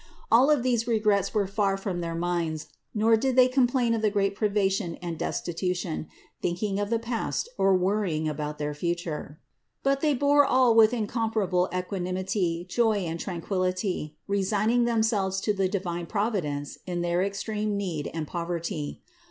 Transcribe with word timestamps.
All 0.31 0.49
of 0.49 0.63
these 0.63 0.87
regrets 0.87 1.31
were 1.31 1.45
far 1.45 1.77
from 1.77 2.01
their 2.01 2.15
minds, 2.15 2.69
nor 2.91 3.15
did 3.15 3.35
they 3.35 3.47
complain 3.47 3.93
of 3.93 4.01
the 4.01 4.09
great 4.09 4.33
privation 4.33 4.95
and 4.95 5.15
destitution, 5.15 6.07
thinking 6.41 6.79
of 6.79 6.89
the 6.89 6.97
past 6.97 7.47
or 7.55 7.77
worrying 7.77 8.27
about 8.27 8.57
their 8.57 8.73
future. 8.73 9.39
But 9.83 10.01
they 10.01 10.15
bore 10.15 10.43
all 10.43 10.73
with 10.73 10.91
incomparable 10.91 11.69
equanimity, 11.71 12.65
joy 12.67 13.01
and 13.05 13.19
tranquillity, 13.19 14.15
resigning 14.27 14.85
themselves 14.85 15.39
to 15.41 15.53
the 15.53 15.69
divine 15.69 16.07
Providence 16.07 16.79
in 16.87 17.01
their 17.01 17.21
extreme 17.21 17.77
need 17.77 18.09
and 18.11 18.25
poverty. 18.25 19.03